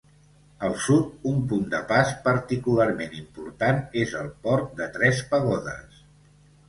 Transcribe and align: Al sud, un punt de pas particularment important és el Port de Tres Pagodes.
Al 0.67 0.71
sud, 0.85 1.11
un 1.31 1.35
punt 1.51 1.67
de 1.73 1.81
pas 1.91 2.13
particularment 2.29 3.13
important 3.19 3.83
és 4.05 4.15
el 4.25 4.33
Port 4.49 4.73
de 4.81 4.89
Tres 4.97 5.21
Pagodes. 5.35 6.01